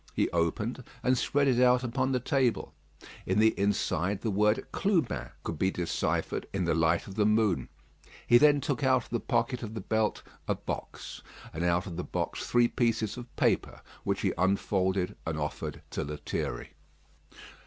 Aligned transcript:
He 0.15 0.31
opened, 0.31 0.83
and 1.03 1.15
spread 1.15 1.47
it 1.47 1.61
out 1.61 1.83
upon 1.83 2.11
the 2.11 2.19
table; 2.19 2.73
in 3.27 3.37
the 3.37 3.49
inside 3.49 4.21
the 4.21 4.31
word 4.31 4.65
"Clubin" 4.71 5.29
could 5.43 5.59
be 5.59 5.69
deciphered 5.69 6.47
in 6.51 6.65
the 6.65 6.73
light 6.73 7.05
of 7.05 7.13
the 7.13 7.25
moon. 7.27 7.69
He 8.25 8.39
then 8.39 8.61
took 8.61 8.83
out 8.83 9.03
of 9.03 9.09
the 9.11 9.19
pocket 9.19 9.61
of 9.61 9.75
the 9.75 9.79
belt 9.81 10.23
a 10.47 10.55
box, 10.55 11.21
and 11.53 11.63
out 11.63 11.85
of 11.85 11.97
the 11.97 12.03
box 12.03 12.47
three 12.47 12.67
pieces 12.67 13.15
of 13.15 13.35
paper, 13.35 13.81
which 14.03 14.21
he 14.21 14.33
unfolded 14.39 15.15
and 15.27 15.37
offered 15.37 15.83
to 15.91 16.03
Lethierry. 16.03 16.71